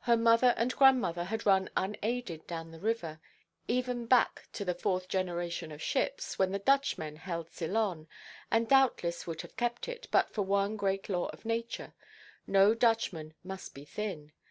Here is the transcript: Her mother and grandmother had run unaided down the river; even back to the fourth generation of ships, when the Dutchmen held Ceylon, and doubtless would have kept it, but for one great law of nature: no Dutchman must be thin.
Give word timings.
Her 0.00 0.16
mother 0.16 0.54
and 0.56 0.74
grandmother 0.74 1.24
had 1.24 1.44
run 1.44 1.68
unaided 1.76 2.46
down 2.46 2.70
the 2.70 2.80
river; 2.80 3.20
even 3.68 4.06
back 4.06 4.48
to 4.54 4.64
the 4.64 4.72
fourth 4.72 5.06
generation 5.06 5.70
of 5.70 5.82
ships, 5.82 6.38
when 6.38 6.50
the 6.52 6.58
Dutchmen 6.58 7.16
held 7.16 7.50
Ceylon, 7.50 8.08
and 8.50 8.66
doubtless 8.66 9.26
would 9.26 9.42
have 9.42 9.58
kept 9.58 9.86
it, 9.86 10.08
but 10.10 10.30
for 10.30 10.40
one 10.46 10.78
great 10.78 11.10
law 11.10 11.26
of 11.26 11.44
nature: 11.44 11.92
no 12.46 12.72
Dutchman 12.74 13.34
must 13.44 13.74
be 13.74 13.84
thin. 13.84 14.32